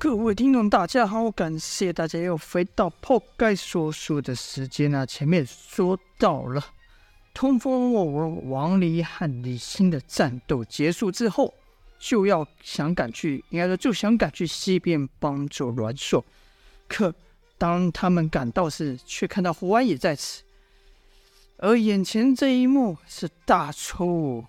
[0.00, 5.04] 各位听众，大家好，感谢大家又回到破盖说书的时间啊！
[5.04, 6.64] 前面说到了，
[7.34, 11.52] 通风莫文、王离和李欣的战斗结束之后，
[11.98, 16.24] 就要想赶去，应该说就想赶去西边帮助阮硕。
[16.86, 17.12] 可
[17.58, 20.44] 当他们赶到时，却看到胡安也在此，
[21.56, 24.44] 而眼前这一幕是大出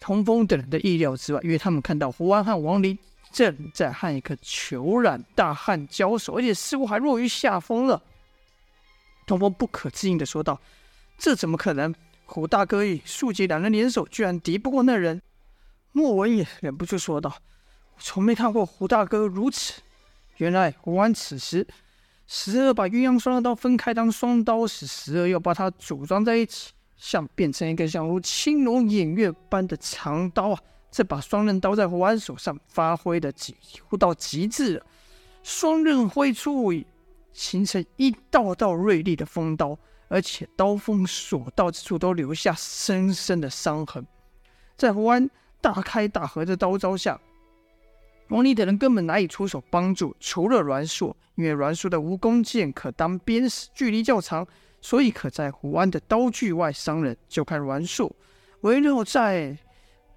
[0.00, 2.98] 通风等人的意料之外，因为他们看到胡安和王离。
[3.32, 8.02] 正在和一个虬髯大汉交手，而且似乎还落于下风了。
[9.26, 10.60] 东风不可置信的说道
[11.16, 11.94] ：“这怎么可能？
[12.26, 15.22] 胡大哥与树杰两人联手，居然敌不过那人。”
[15.92, 17.34] 莫文也忍不住说道
[17.96, 19.82] ：“我从没看过胡大哥如此。
[20.38, 21.66] 原来胡安此时
[22.26, 30.60] 十二把鸳鸯双刀分开当双刀使时，十二又把它组装在一起，像变成一个像如青龙偃月般的长刀啊！”
[30.92, 34.86] 这把双刃刀在胡安手上发挥的几乎到极致了，
[35.42, 36.70] 双刃挥出，
[37.32, 44.06] 形成一道道锐利的锋刀，而且刀锋所到之处都留下深深的伤痕。
[44.76, 45.30] 在胡安
[45.62, 47.18] 大开大合的刀招下，
[48.28, 54.46] 王离等人根本难以出手帮助，除了阮硕，因为阮硕的蜈蚣剑可当鞭使，距离较长，
[54.82, 57.16] 所以可在胡安的刀具外伤人。
[57.28, 58.14] 就看阮硕
[58.60, 59.56] 围绕在。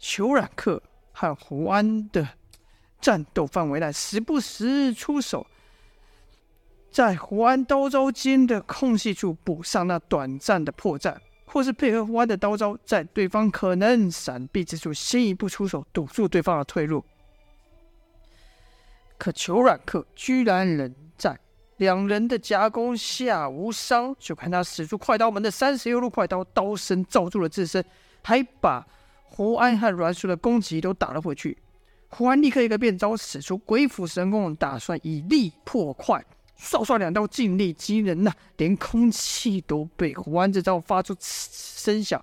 [0.00, 2.26] 裘冉克和胡安的
[3.00, 5.46] 战斗范围内，时不时出手，
[6.90, 17.04] 在胡安刀招间的空隙处补上那短暂的破绽，或是配合胡安的刀招，在对方可能闪避之处先一步出手，堵住对方的退路。
[19.18, 21.38] 可裘冉克居然仍在
[21.76, 27.84] 两人的夹攻下无伤，就看他使出快刀门的三十六路快刀，刀身罩住了自身，
[28.22, 28.86] 还把。
[29.32, 31.56] 胡安和阮叔的攻击都打了回去，
[32.08, 36.22] 胡安立刻一个变招，使出鬼斧神工，打算以力破快。
[36.60, 42.22] 唰唰两刀劲力惊人呐、连空气都被胡安这招发出声响。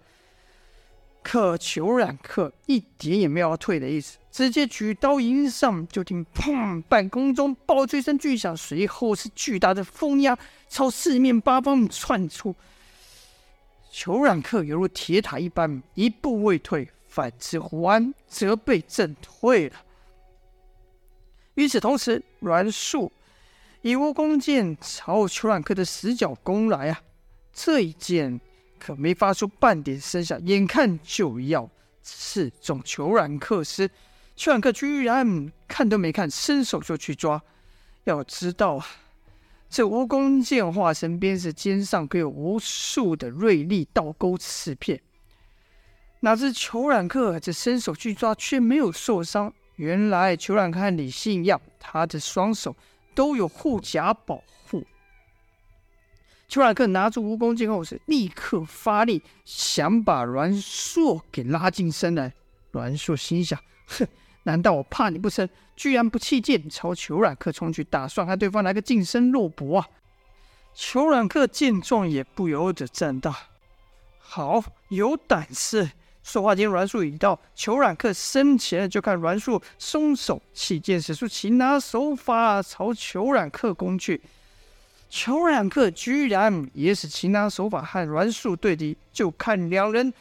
[1.23, 10.37] 可裘染客一点也没有要退的意思，直接举刀迎上，就听砰，半空中爆出一声巨响，随后是巨大的风压
[10.69, 12.55] 朝四面八方窜出。
[13.89, 16.87] 裘染客犹如铁塔一般，一步未退。
[17.17, 19.75] 反之，胡安则被震退了。
[21.55, 23.11] 与此同时，阮树
[23.81, 27.01] 以蜈蚣剑朝虬髯客的死角攻来啊！
[27.51, 28.39] 这一剑
[28.77, 31.67] 可没发出半点声响，眼看就要
[32.03, 33.89] 刺中虬髯客时，
[34.37, 37.41] 虬髯客居然看都没看，伸手就去抓。
[38.03, 38.85] 要知道啊，
[39.67, 45.01] 这蜈蚣剑化身鞭子，肩上可有无数的锐利倒钩刺片。
[46.21, 49.53] 哪知裘冉克这伸手去抓，却没有受伤。
[49.75, 52.75] 原来裘冉克和李信一样，他的双手
[53.13, 54.83] 都有护甲保护。
[56.47, 62.33] 裘冉克拿出蜈蚣剑后，是立刻发力，想把阮硕给拉近身来。
[62.71, 64.07] 阮硕心想： 哼，
[64.43, 65.47] 难道我怕你不成？
[65.75, 69.87] 居然不弃剑，朝裘冉克冲去，打算和对方来个近身肉搏啊！
[70.73, 73.35] 裘冉克见状，也不由得赞道
[74.17, 75.91] ：“好，有胆识。”
[76.27, 84.21] 说话间，阮树已到虬髯客身前，就看阮树松手弃剑，使出擒拿手法朝虬髯客攻去。
[85.09, 90.13] 虬髯客居然也使擒拿手法和阮树对敌，就看两人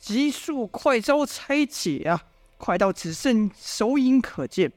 [0.00, 2.24] 急速快招拆解啊，
[2.56, 4.72] 快到只剩手影可见。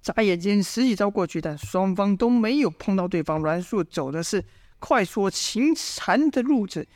[0.00, 3.40] 眨眼间十几招过去，但双方都没有碰到对方。
[3.40, 4.44] 阮树走的是
[4.78, 6.86] 快速擒缠的路子。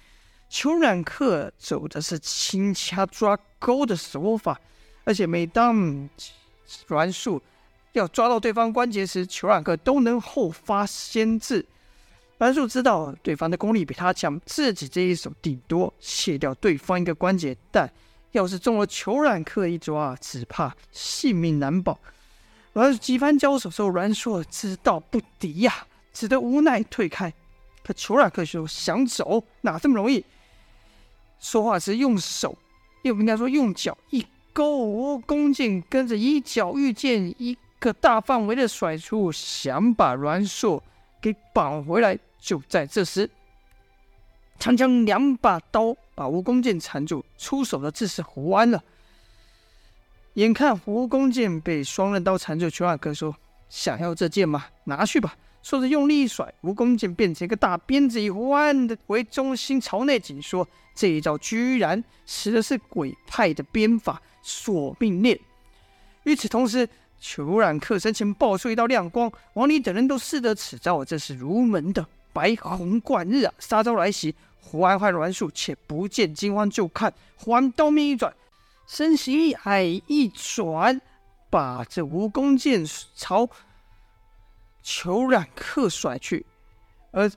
[0.50, 4.58] 虬髯客走的是轻掐抓钩的手法，
[5.04, 6.08] 而且每当
[6.86, 7.40] 阮树
[7.92, 11.64] 要抓到对方关节时，虬髯客都能后发先至。
[12.38, 17.92] 阮树知道对方的功力比他强，自己这一手顶多卸掉对方一个关节，但
[18.32, 21.98] 要是中了虬髯客一抓，只怕性命难保。
[22.74, 27.32] 而几番交手之后，阮硕知道不敌呀、只得无奈退开。
[27.82, 30.24] 可虬髯客说想走，哪这么容易？
[31.38, 32.56] 说话时用手，
[33.02, 40.82] 又不应该说用脚一勾蜈蚣剑，跟着一脚御剑，一个大范围的甩出，想把阮硕
[41.20, 42.18] 给绑回来。
[42.40, 43.28] 就在这时，
[44.58, 48.82] 长枪两把刀把蜈蚣剑缠住，出手的自是胡安了。
[50.34, 53.34] 眼看蜈蚣剑被双刃刀缠住，虬髯客说
[53.68, 54.66] ：“想要这剑吗？
[54.84, 60.66] 拿去吧。”说着用力一甩，蜈蚣剑变成一个大鞭子，以胡安的为中心朝内紧缩。
[60.94, 65.38] 这一招居然使的是鬼派的鞭法索命链。
[66.22, 66.88] 与此同时，
[67.20, 73.52] 裘染客身前爆出一道亮光，王离等人都识得此招，这是如门的白虹贯日啊！
[73.58, 78.32] 杀招来袭，胡安和阮树且不见惊慌，就看胡安刀面一转，
[78.86, 80.98] 身形一矮一转，
[81.50, 82.84] 把这蜈蚣剑
[83.14, 83.46] 朝
[84.84, 86.44] 虬髯客甩去。
[87.10, 87.28] 而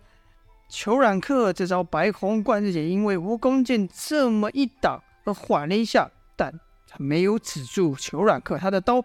[0.69, 6.51] 虬髯客这招白虹贯日也因为蜈蚣剑这么一挡而缓了一下，但
[6.87, 9.03] 他没有止住虬髯客，他的刀。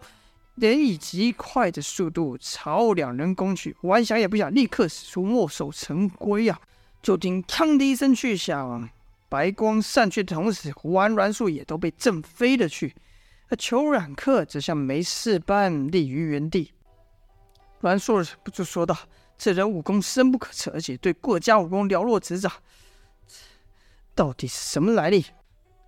[0.55, 6.59] 连以极快的速度朝两人攻去，胡安想也不想，立刻使出墨守成规啊！
[6.99, 8.89] 就听“锵”的一声巨响，
[9.29, 12.95] 白光散去的同时，胡安、阮树也都被震飞了去。
[13.49, 16.73] 而虬髯客则像没事般立于原地。
[17.81, 18.97] 栾树不就说道
[19.37, 22.51] ：“这人武功深不可测，而且对过家武功了若指掌，
[24.15, 25.25] 到底是什么来历？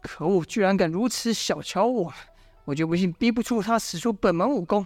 [0.02, 2.14] 可恶，居然敢如此小瞧我！”
[2.66, 4.86] 我就不信逼不出他使出本门武功。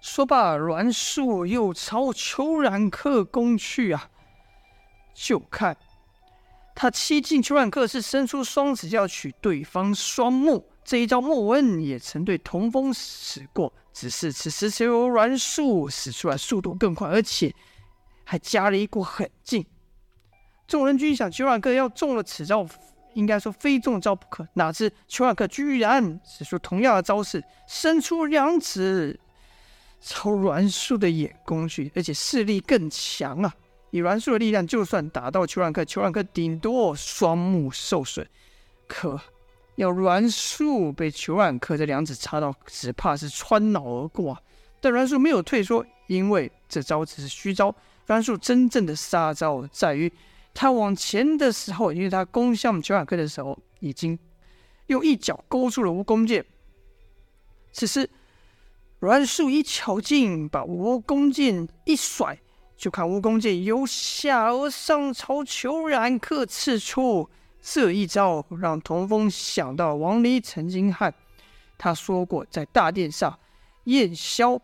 [0.00, 4.10] 说罢，栾树又朝虬髯客攻去啊！
[5.12, 5.76] 就看
[6.76, 17.52] 他七进虬髯客是伸出双指要取对方双目，这一招莫问也曾对童风使过，只是此时只有阮树使出来速度更快，而且
[18.22, 19.64] 还加了一股狠劲。
[20.68, 22.64] 众人均想虬髯客要中了此招。
[23.14, 29.18] 应该说非中招不可，哪知虬髯客居然使出同样的招式，伸出两指
[30.02, 33.54] 朝阮树的眼攻去，而且势力更强啊！
[33.90, 38.26] 以阮树的力量，就算打到虬髯客，虬髯客顶多双目受损，
[38.86, 39.20] 可
[39.76, 44.42] 要阮树被虬髯客这两指插到，只怕是穿脑而过啊！
[44.80, 47.74] 但阮树没有退缩，因为这招只是虚招，
[48.06, 50.12] 阮树真正的杀招在于。
[50.58, 54.18] 他往前的时候，因为他攻向虬髯客的时候，已经
[54.86, 56.42] 用一脚勾住了蜈蚣剑。
[57.72, 58.08] 此时，
[59.00, 62.38] 阮树一巧劲，把蜈蚣剑一甩，
[62.76, 67.28] 就看蜈蚣剑由下而上朝虬髯客刺出。
[67.60, 71.12] 这一招让童风想到王离曾经和
[71.76, 73.38] 他说过，在大殿上
[73.84, 74.60] 燕萧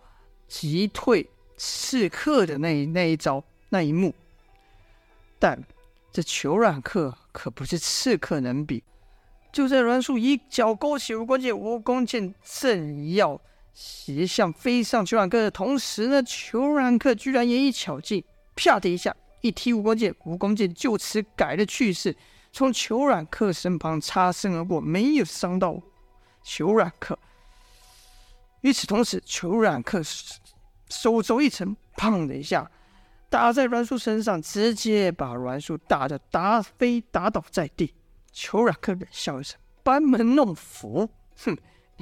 [0.46, 4.14] 击退刺客的那那一招那一幕，
[5.38, 5.62] 但。
[6.14, 8.84] 这虬髯客可不是刺客能比。
[9.50, 13.40] 就在阮树一脚勾起蜈蚣剑，蜈蚣剑正要
[13.72, 18.22] 斜向飞上虬髯客的同时呢，虬髯客居然也一巧劲，
[18.54, 22.16] 啪的一下一踢蜈蚣剑，蜈蚣剑就此改了去势，
[22.52, 25.72] 从虬髯客身旁擦身而过，没有伤到
[26.44, 27.18] 虬髯客。
[28.60, 30.00] 与此同时，虬髯客
[30.88, 32.70] 手肘一沉，砰的一下。
[33.28, 37.94] 打在阮树身上，直接把阮树打得打飞，打倒在地。
[38.34, 41.08] 虬髯客冷笑一声：“班门弄斧，
[41.38, 41.56] 哼，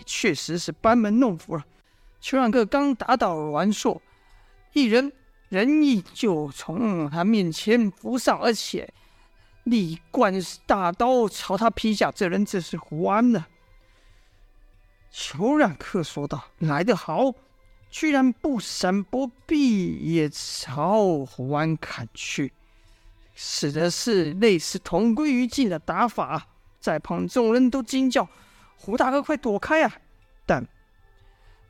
[0.04, 1.64] 确实是班门弄斧了。”
[2.22, 4.00] 虬髯客刚打倒阮硕，
[4.72, 5.12] 一人
[5.48, 8.92] 人影就从他面前浮上，而且
[9.64, 10.34] 立贯
[10.66, 12.10] 大刀朝他劈下。
[12.10, 13.46] 这人正是胡安呢。
[15.12, 17.32] 虬髯客说道：“来得好。”
[17.90, 22.52] 居然不闪不避，也朝胡安砍去，
[23.34, 26.46] 使的是类似同归于尽的打法。
[26.78, 28.28] 在旁众人都惊叫
[28.80, 29.92] ：“胡大哥，快躲开啊！”
[30.46, 30.66] 但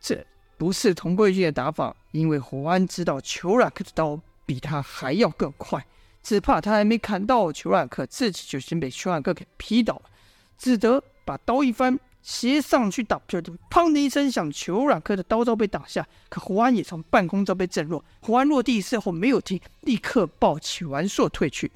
[0.01, 0.25] 这
[0.57, 5.85] 不是同归于尽的打法，因为胡安知道虬髯客的刀比他还要更快，
[6.23, 10.03] 只怕他还没砍到虬髯客，自己就先被虬髯客给劈倒了，
[10.57, 11.99] 只得把刀一翻。
[12.23, 13.41] 斜上去打，就
[13.71, 18.05] 砰的一声响，虬髯客的刀招被挡下，可胡安也从半空中被震落。
[18.21, 21.73] 胡安落地之后没有停，立刻抱起完硕退去。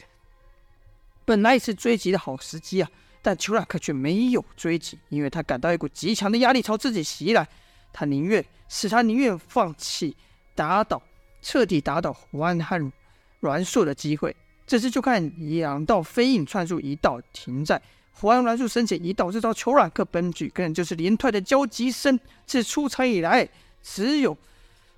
[1.24, 2.90] 本来是追击的好时机啊，
[3.24, 7.48] 但裘拉克却没有追击，因为他感到一股极强的压力朝自己袭来。
[7.90, 10.14] 他宁愿使他宁愿放弃
[10.54, 11.00] 打倒
[11.40, 12.92] 彻底打倒胡安和
[13.40, 14.36] 阮硕的机会。
[14.66, 17.80] 这时就看两道飞影窜出，一道停在。
[18.12, 22.20] 胡安阮树身前一道，这招虬髯客奔去，根本就是连退的交击声。
[22.44, 23.48] 自出场以来，
[23.82, 24.36] 只有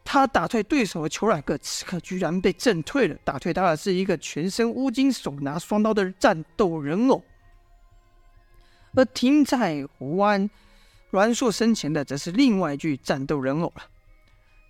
[0.04, 3.16] 他打退对手的虬髯客，此刻居然被震退了。
[3.24, 7.22] 打退他的是一个全身乌金、手拿双刀的战斗人偶，
[8.96, 10.50] 而停在胡安
[11.10, 13.84] 阮硕身前的，则是另外一具战斗人偶了。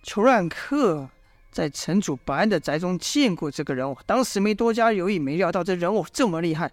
[0.03, 1.09] 裘冉克
[1.51, 6.71] 在城主白安的宅中见过这个人偶，当时没多加留意，没料到这人偶这么厉害。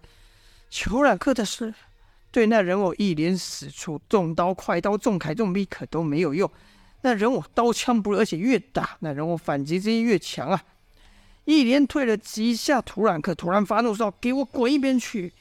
[0.69, 1.73] 裘冉克的是
[2.31, 6.49] 对那人偶一连使出重刀、快刀、重铠、重逼，可都没有用。
[7.01, 10.63] 那人偶刀枪不入，而且越打那人偶反击之力越强啊！
[11.45, 15.31] 一连退了几下，虬髯客突然发怒说：“给我滚一边去！”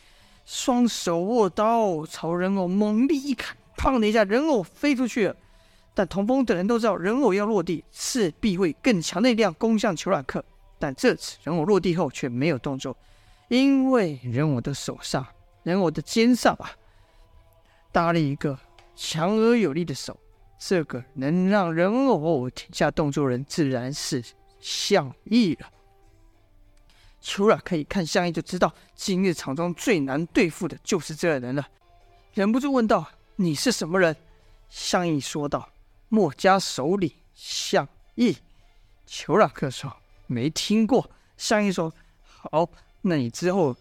[0.44, 5.36] 双手握刀朝人偶猛力一砍，砰的一下，人偶飞出去了。
[5.94, 10.44] 但童风等人都知道，人偶要落地，势必会更强的力量攻向裘冉克。
[10.78, 12.96] 但这次人偶落地后却没有动作，
[13.48, 15.26] 因为人偶的手上、
[15.62, 16.72] 人偶的肩上啊，
[17.92, 18.58] 搭了一个
[18.96, 20.18] 强而有力的手。
[20.58, 24.22] 这个能让人偶停下动作的人，自然是
[24.60, 25.70] 向义了。
[27.24, 31.66] 裘冉克一看向义，就知道今日场中最难对付的就是这个人了，
[32.34, 34.14] 忍不住问道：“你是什么人？”
[34.68, 35.70] 向义说道。
[36.10, 38.36] 墨家首领向义，
[39.06, 39.90] 裘冉克说
[40.28, 42.68] ：“没听过。”向义说：“好，
[43.00, 43.74] 那你之后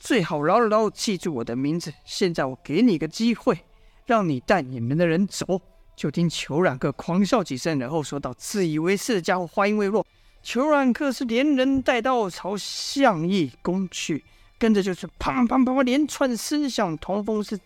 [0.00, 1.92] 最好牢牢记住我的名字。
[2.04, 3.60] 现在我给你一个机会，
[4.06, 5.60] 让你带你们的人走。”
[5.94, 10.04] 就听裘冉克狂笑几声，然后说道：“自以为是的家伙，话音未落，
[10.46, 14.22] 裘冉克是连人带刀朝向义攻去，
[14.56, 17.58] 跟着就是砰砰砰砰连串声响，童风是。”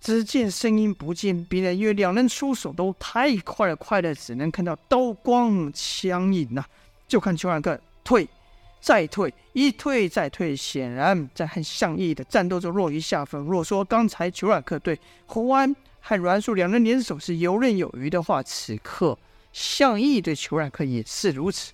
[0.00, 6.64] 只见声音不见别人，因为两人出手都太快了，快的只能看到刀光枪影呐。
[7.08, 8.28] 就看裘冉克退，
[8.80, 13.46] 再退，一退再退，显然在和向义的战斗中落于下风。
[13.46, 19.18] 若说刚才裘冉克对胡安和阮树两人联手是游刃有余的话，此刻
[19.52, 21.72] 向义对裘冉克也是如此。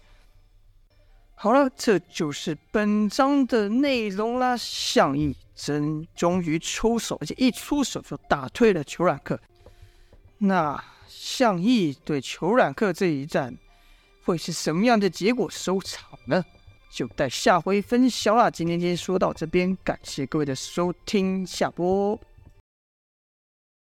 [1.34, 4.56] 好了，这就是本章的内容啦。
[4.56, 9.40] 向义真终于出手，而且一出手就打退了裘冉克。
[10.38, 13.56] 那向义对裘冉克这一战
[14.24, 16.44] 会是什么样的结果收场呢？
[16.92, 18.50] 就待下回分晓啦。
[18.50, 22.18] 今天先说到这边，感谢各位的收听，下播。